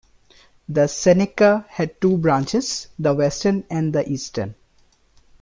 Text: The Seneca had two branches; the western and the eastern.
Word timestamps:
The 0.67 0.87
Seneca 0.87 1.67
had 1.69 2.01
two 2.01 2.17
branches; 2.17 2.87
the 2.97 3.13
western 3.13 3.65
and 3.69 3.93
the 3.93 4.09
eastern. 4.09 4.55